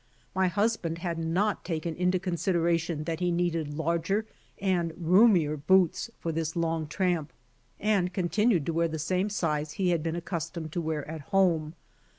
My 0.33 0.47
husband 0.47 0.97
had 0.97 1.19
not 1.19 1.63
taken 1.63 1.93
into 1.95 2.17
consideration 2.17 3.03
that 3.03 3.19
he 3.19 3.31
needed 3.31 3.75
larger 3.77 4.25
and 4.59 4.93
roomier 4.97 5.55
boots 5.57 6.09
for 6.17 6.31
this 6.31 6.55
long 6.55 6.87
tramp 6.87 7.31
and 7.79 8.11
continued 8.11 8.65
to 8.65 8.73
wear 8.73 8.87
the 8.87 8.97
same 8.97 9.29
size 9.29 9.73
he 9.73 9.89
had 9.91 10.01
been 10.01 10.15
accustomed 10.15 10.71
to 10.71 10.81
wear 10.81 11.07
at 11.07 11.21
home. 11.29 11.75